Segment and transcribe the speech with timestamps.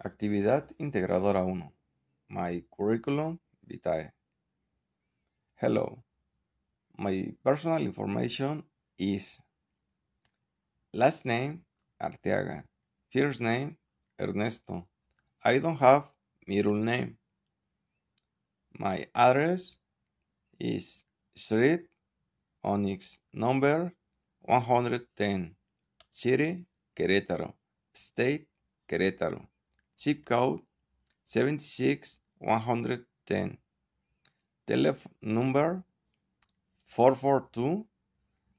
[0.00, 1.72] Actividad Integradora 1.
[2.28, 4.12] My Curriculum Vitae.
[5.56, 6.04] Hello.
[6.96, 8.62] My personal information
[8.96, 9.42] is
[10.94, 11.64] last name
[12.00, 12.62] Arteaga,
[13.12, 13.76] first name
[14.20, 14.86] Ernesto.
[15.42, 16.04] I don't have
[16.46, 17.18] middle name.
[18.78, 19.78] My address
[20.60, 21.04] is
[21.34, 21.88] Street
[22.62, 23.92] Onyx number
[24.42, 25.56] 110,
[26.10, 27.54] City Querétaro,
[27.92, 28.46] State
[28.88, 29.48] Querétaro.
[29.98, 30.60] Zip code
[31.24, 33.58] 76110
[34.66, 35.82] telephone number
[36.86, 37.86] 442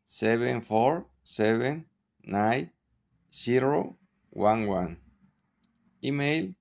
[0.05, 1.85] 747
[2.23, 4.98] 9011
[6.03, 6.53] email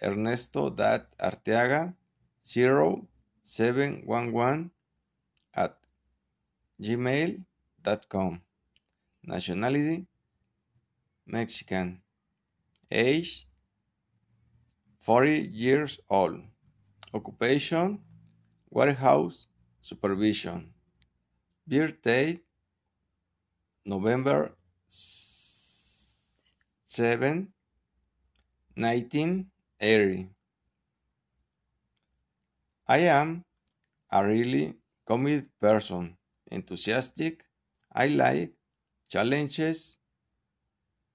[0.00, 1.94] ernesto.arteaga
[2.44, 4.70] 0711
[5.54, 5.76] at
[6.80, 8.40] gmail.com
[9.22, 10.06] nationality
[11.26, 12.00] mexican.
[12.90, 13.47] Age
[15.08, 16.42] 40 years old.
[17.14, 18.00] Occupation
[18.68, 19.46] Warehouse
[19.80, 20.74] Supervision.
[21.66, 22.44] Birth date
[23.86, 24.52] November
[24.86, 27.54] 7,
[28.76, 30.28] 1980.
[32.86, 33.46] I am
[34.12, 34.74] a really
[35.06, 36.18] committed person,
[36.50, 37.46] enthusiastic.
[37.90, 38.52] I like
[39.08, 40.00] challenges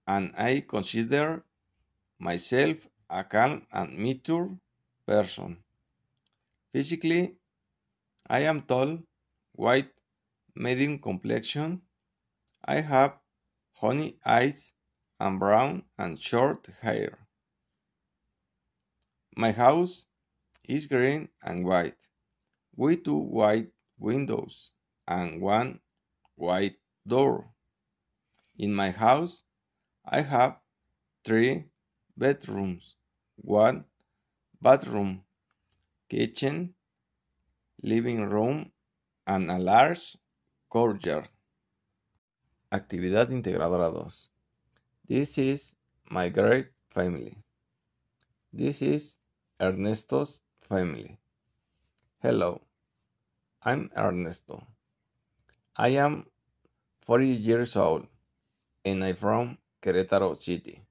[0.08, 1.46] and I consider
[2.18, 4.58] myself a calm and mature
[5.06, 5.64] person.
[6.72, 7.38] Physically,
[8.28, 9.00] I am tall,
[9.52, 9.92] white,
[10.56, 11.84] medium complexion.
[12.66, 13.20] I have
[13.74, 14.74] honey eyes
[15.20, 17.28] and brown and short hair.
[19.38, 20.06] My house
[20.64, 22.08] is green and white,
[22.76, 24.72] with two white windows
[25.08, 25.82] and one
[26.36, 27.54] white door.
[28.58, 29.44] In my house,
[30.06, 30.58] I have
[31.24, 31.66] three
[32.18, 32.96] bedrooms,
[33.38, 33.86] one
[34.62, 35.24] bathroom,
[36.10, 36.74] kitchen,
[37.82, 38.72] living room,
[39.28, 40.18] and a large
[40.70, 41.30] courtyard.
[42.72, 44.30] Actividad Integradora 2.
[45.08, 45.76] This is
[46.10, 47.38] my great family.
[48.52, 49.18] This is
[49.60, 51.18] Ernesto's family.
[52.20, 52.62] Hello,
[53.64, 54.66] I'm Ernesto.
[55.76, 56.26] I am
[57.02, 58.08] 40 years old
[58.86, 60.82] and I'm from Querétaro City.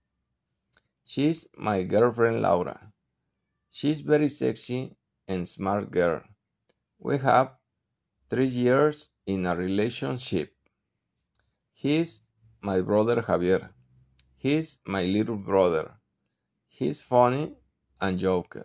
[1.04, 2.92] She's my girlfriend Laura.
[3.70, 4.96] She's very sexy
[5.28, 6.22] and smart girl.
[6.98, 7.56] We have
[8.30, 10.54] three years in a relationship.
[11.74, 12.22] He's
[12.62, 13.70] my brother Javier.
[14.36, 15.98] He's my little brother.
[16.68, 17.56] He's funny
[18.00, 18.64] and joker.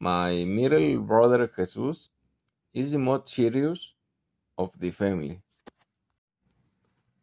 [0.00, 2.10] My middle brother Jesus
[2.74, 3.94] is the most serious
[4.58, 5.42] of the family.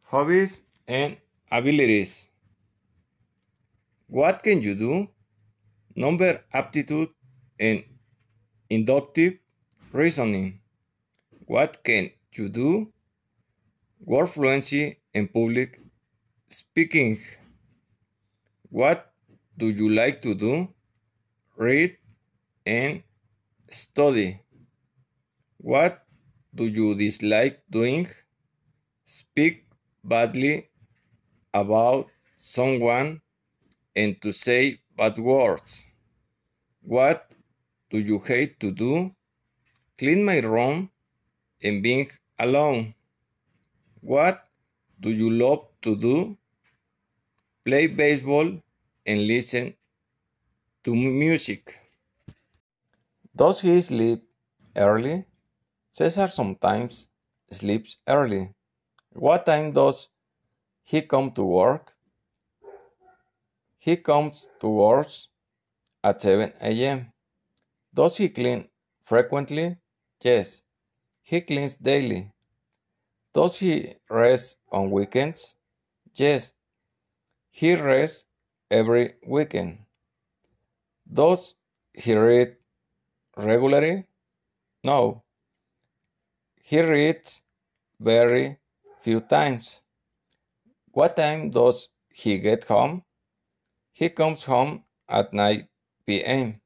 [0.04, 1.18] Hobbies and
[1.52, 2.29] abilities.
[4.10, 5.08] What can you do?
[5.94, 7.10] Number aptitude
[7.60, 7.84] and
[8.68, 9.34] inductive
[9.92, 10.62] reasoning.
[11.46, 12.92] What can you do?
[14.00, 15.78] Word fluency and public
[16.48, 17.20] speaking.
[18.68, 19.12] What
[19.56, 20.74] do you like to do?
[21.56, 21.96] Read
[22.66, 23.04] and
[23.70, 24.40] study.
[25.58, 26.04] What
[26.52, 28.08] do you dislike doing?
[29.04, 29.66] Speak
[30.02, 30.68] badly
[31.54, 33.20] about someone
[33.96, 35.86] and to say bad words.
[36.82, 37.30] What
[37.90, 39.14] do you hate to do?
[39.98, 40.90] Clean my room
[41.62, 42.94] and being alone.
[44.02, 44.48] What
[45.00, 46.36] do you love to do?
[47.64, 48.60] Play baseball
[49.06, 49.74] and listen
[50.84, 51.78] to music.
[53.34, 54.22] Does he sleep
[54.76, 55.24] early?
[55.90, 57.08] Cesar sometimes
[57.50, 58.54] sleeps early.
[59.14, 60.08] What time does
[60.82, 61.94] he come to work?
[63.80, 65.08] He comes to work
[66.04, 67.12] at 7 a.m.
[67.94, 68.68] Does he clean
[69.04, 69.78] frequently?
[70.22, 70.62] Yes,
[71.22, 72.32] he cleans daily.
[73.32, 75.56] Does he rest on weekends?
[76.14, 76.52] Yes,
[77.50, 78.26] he rests
[78.70, 79.86] every weekend.
[81.12, 81.54] Does
[81.92, 82.56] he read
[83.36, 84.06] regularly?
[84.84, 85.24] No,
[86.62, 87.42] he reads
[87.98, 88.58] very
[89.02, 89.82] few times.
[90.92, 93.02] What time does he get home?
[94.00, 95.68] He comes home at 9
[96.06, 96.62] p.m.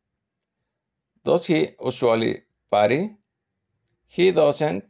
[1.24, 3.16] Does he usually party?
[4.06, 4.84] He doesn't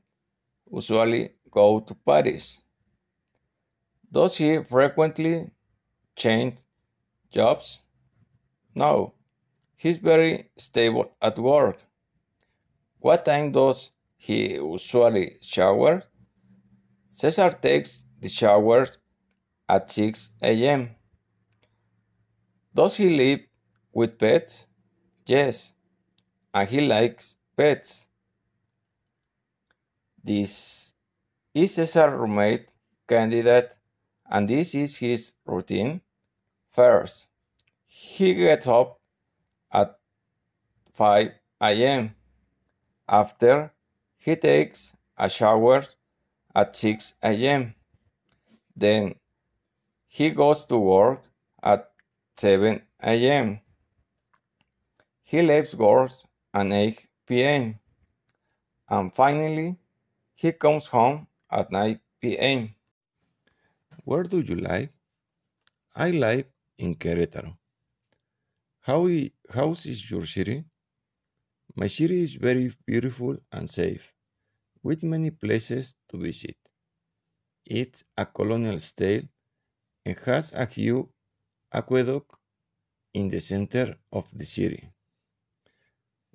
[0.70, 2.60] usually go to parties.
[4.12, 5.52] Does he frequently
[6.16, 6.58] change
[7.30, 7.82] jobs?
[8.74, 9.14] No.
[9.76, 11.78] He's very stable at work.
[12.98, 16.02] What time does he usually shower?
[17.08, 18.86] Cesar takes the shower
[19.66, 20.90] at 6 a.m.
[22.74, 23.40] Does he live
[23.92, 24.66] with pets?
[25.26, 25.72] Yes,
[26.52, 28.08] and he likes pets.
[30.22, 30.94] This
[31.54, 32.68] is Cesar roommate
[33.06, 33.74] candidate,
[34.28, 36.00] and this is his routine.
[36.70, 37.28] First,
[37.84, 38.98] he gets up
[39.70, 39.98] at
[40.94, 42.16] 5 a.m.
[43.08, 43.72] After,
[44.16, 45.84] he takes a shower
[46.54, 47.74] at 6 a.m.
[48.74, 49.14] Then,
[50.08, 51.22] he goes to work
[51.62, 51.93] at
[52.36, 53.60] 7 a.m.
[55.22, 56.12] He leaves work
[56.52, 57.80] at 8 p.m.
[58.88, 59.78] And finally,
[60.34, 62.74] he comes home at 9 p.m.
[64.04, 64.90] Where do you live?
[65.94, 66.46] I live
[66.78, 67.56] in Querétaro.
[68.80, 69.08] How,
[69.50, 70.64] how is your city?
[71.76, 74.12] My city is very beautiful and safe,
[74.82, 76.56] with many places to visit.
[77.66, 79.22] It's a colonial style
[80.04, 81.06] and has a huge
[81.74, 82.30] aqueduct
[83.12, 84.88] in the center of the city.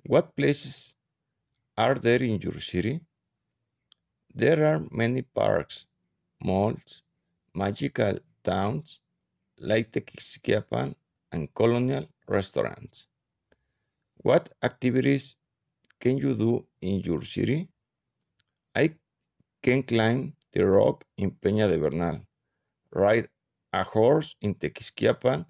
[0.06, 0.94] What places
[1.76, 3.00] are there in your city?
[4.34, 5.86] There are many parks,
[6.40, 7.02] malls,
[7.54, 9.00] magical towns
[9.58, 10.94] like Tequisquiapan
[11.32, 13.06] and colonial restaurants.
[14.18, 15.36] What activities
[16.00, 17.68] can you do in your city?
[18.74, 18.94] I
[19.62, 22.20] can climb the rock in Peña de Bernal,
[22.92, 23.28] ride
[23.72, 25.46] a horse in Tequisquiapan,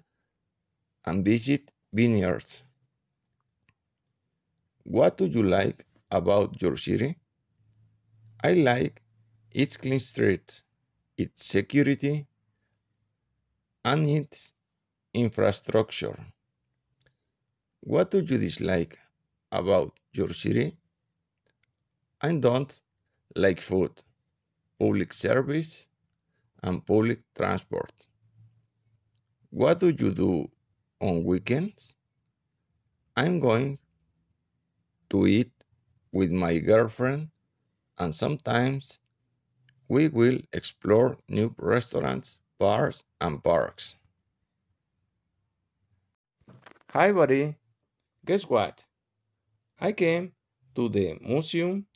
[1.05, 2.63] and visit vineyards.
[4.83, 7.17] What do you like about your city?
[8.43, 9.01] I like
[9.51, 10.63] its clean streets,
[11.17, 12.27] its security,
[13.85, 14.53] and its
[15.13, 16.17] infrastructure.
[17.81, 18.97] What do you dislike
[19.51, 20.77] about your city?
[22.21, 22.81] I don't
[23.35, 24.01] like food,
[24.79, 25.87] public service,
[26.63, 28.07] and public transport.
[29.51, 30.49] What do you do
[31.01, 31.95] on weekends?
[33.17, 33.79] I'm going
[35.09, 35.51] to eat
[36.11, 37.31] with my girlfriend,
[37.97, 38.99] and sometimes
[39.89, 43.97] we will explore new restaurants, bars, and parks.
[46.91, 47.57] Hi, buddy.
[48.25, 48.85] Guess what?
[49.81, 50.31] I came
[50.75, 51.87] to the museum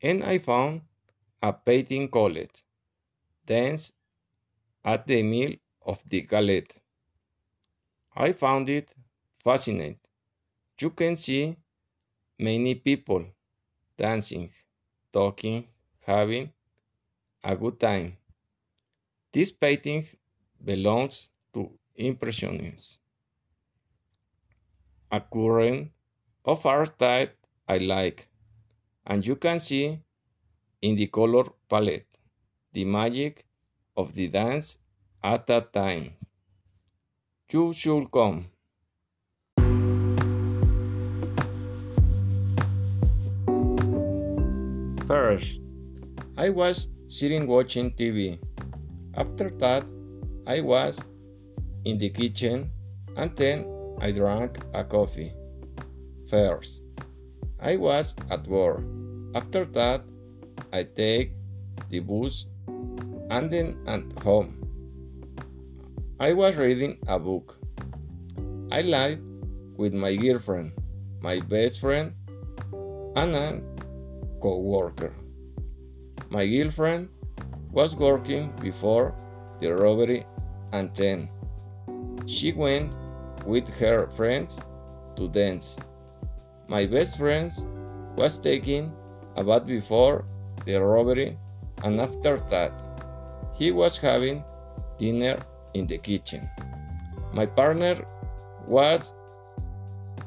[0.00, 0.82] and I found
[1.42, 2.38] a painting called
[3.46, 3.92] Dance
[4.84, 6.83] at the Mill of the Galette.
[8.16, 8.94] I found it
[9.38, 10.00] fascinating.
[10.80, 11.56] You can see
[12.38, 13.26] many people
[13.96, 14.52] dancing,
[15.12, 15.68] talking,
[16.00, 16.52] having
[17.44, 18.18] a good time.
[19.32, 20.06] This painting
[20.64, 23.00] belongs to Impressionists
[25.10, 25.92] a current
[26.44, 27.34] of art that
[27.66, 28.28] I like,
[29.06, 30.00] and you can see
[30.82, 32.08] in the color palette
[32.72, 33.46] the magic
[33.96, 34.78] of the dance
[35.22, 36.16] at that time.
[45.06, 45.60] First,
[46.36, 48.38] I was sitting watching TV.
[49.14, 49.84] After that,
[50.46, 50.98] I was
[51.84, 52.72] in the kitchen
[53.16, 53.66] and then
[54.00, 55.32] I drank a coffee.
[56.28, 56.82] First,
[57.60, 58.82] I was at work.
[59.34, 60.02] After that,
[60.72, 61.32] I take
[61.90, 62.46] the bus
[63.30, 64.63] and then at home.
[66.20, 67.58] I was reading a book.
[68.70, 69.18] I live
[69.76, 70.70] with my girlfriend,
[71.20, 72.12] my best friend,
[73.16, 73.60] and a
[74.40, 75.12] co-worker.
[76.30, 77.08] My girlfriend
[77.72, 79.12] was working before
[79.60, 80.24] the robbery
[80.72, 81.28] and then
[82.26, 82.94] she went
[83.44, 84.60] with her friends
[85.16, 85.76] to dance.
[86.68, 87.50] My best friend
[88.14, 88.92] was taking
[89.34, 90.24] a bath before
[90.64, 91.36] the robbery,
[91.82, 92.72] and after that,
[93.52, 94.44] he was having
[94.96, 95.38] dinner
[95.74, 96.48] in the kitchen.
[97.32, 98.04] My partner
[98.66, 99.14] was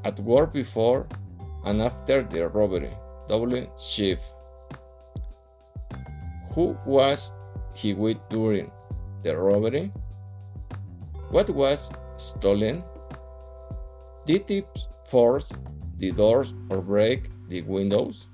[0.04, 1.08] at work before
[1.66, 2.92] and after the robbery,
[3.27, 4.24] double shift.
[6.54, 7.32] Who was
[7.74, 8.72] he with during
[9.24, 9.92] the robbery?
[11.30, 12.84] What was stolen?
[14.25, 15.51] Did it force
[15.98, 18.27] the doors or break the windows?